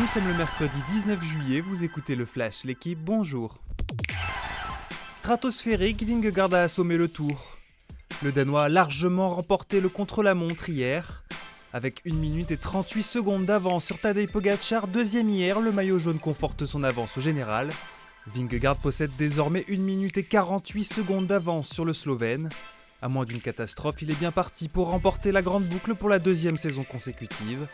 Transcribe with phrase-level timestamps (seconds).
[0.00, 3.58] Nous sommes le mercredi 19 juillet, vous écoutez le Flash, l'équipe, bonjour.
[5.16, 7.58] Stratosphérique, Vingegaard a assommé le tour.
[8.22, 11.24] Le Danois a largement remporté le contre-la-montre hier.
[11.74, 16.18] Avec 1 minute et 38 secondes d'avance sur Tadej Pogacar, deuxième hier, le maillot jaune
[16.18, 17.68] conforte son avance au général.
[18.28, 22.48] Vingegaard possède désormais 1 minute et 48 secondes d'avance sur le Slovène.
[23.02, 26.18] À moins d'une catastrophe, il est bien parti pour remporter la grande boucle pour la
[26.18, 27.68] deuxième saison consécutive.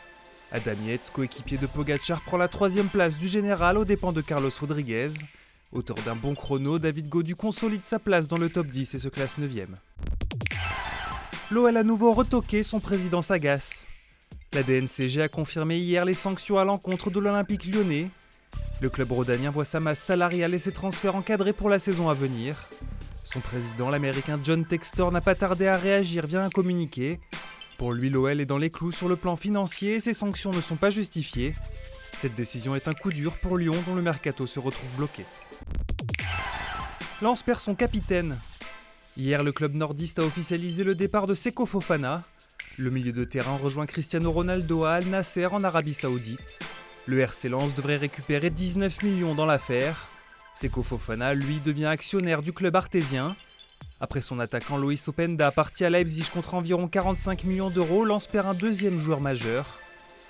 [0.51, 4.51] Adam Yates, coéquipier de Pogacar, prend la troisième place du général aux dépens de Carlos
[4.59, 5.11] Rodriguez.
[5.73, 9.09] Auteur d'un bon chrono, David Gaudu consolide sa place dans le top 10 et se
[9.09, 9.74] classe 9ème.
[11.51, 13.84] L'OL a nouveau retoqué son président Sagas.
[14.55, 18.10] La DNCG a confirmé hier les sanctions à l'encontre de l'Olympique lyonnais.
[18.80, 22.15] Le club rhodanien voit sa masse salariale et ses transferts encadrés pour la saison à
[22.15, 22.57] venir.
[23.27, 27.21] Son président, l'américain John Textor, n'a pas tardé à réagir via un communiqué.
[27.78, 30.60] Pour lui, l'OL est dans les clous sur le plan financier et ses sanctions ne
[30.60, 31.55] sont pas justifiées.
[32.20, 35.24] Cette décision est un coup dur pour Lyon dont le mercato se retrouve bloqué.
[37.23, 38.37] Lance perd son capitaine.
[39.16, 42.24] Hier, le club nordiste a officialisé le départ de Seko Fofana.
[42.79, 46.59] Le milieu de terrain rejoint Cristiano Ronaldo à Al Nasser en Arabie Saoudite.
[47.07, 50.09] Le RC Lens devrait récupérer 19 millions dans l'affaire.
[50.57, 53.37] Seko Fofana, lui, devient actionnaire du club artésien.
[54.01, 58.46] Après son attaquant Loïs Openda parti à Leipzig contre environ 45 millions d'euros, Lens perd
[58.46, 59.79] un deuxième joueur majeur.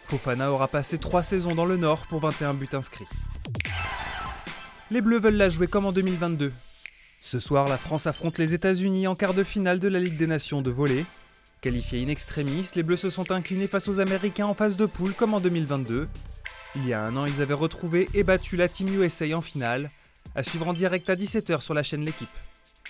[0.06, 3.06] Fofana aura passé 3 saisons dans le Nord pour 21 buts inscrits.
[4.90, 6.50] Les Bleus veulent la jouer comme en 2022.
[7.20, 10.26] Ce soir, la France affronte les États-Unis en quart de finale de la Ligue des
[10.26, 11.04] Nations de volley.
[11.60, 15.12] Qualifiés in extremis, les Bleus se sont inclinés face aux Américains en phase de poule
[15.12, 16.08] comme en 2022.
[16.76, 19.90] Il y a un an, ils avaient retrouvé et battu la Team USA en finale.
[20.34, 22.28] À suivre en direct à 17h sur la chaîne L'équipe.